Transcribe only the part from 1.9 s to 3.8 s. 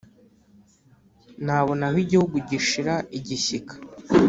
igihugu gishira igishyika